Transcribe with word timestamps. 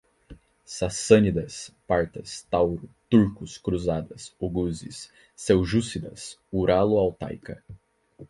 Sassânidas, 0.65 1.71
Partas, 1.85 2.47
Tauro, 2.49 2.89
turcos, 3.07 3.59
cruzada, 3.59 4.15
oguzes, 4.39 5.11
seljúcidas, 5.35 6.39
uralo-altaica 6.51 7.63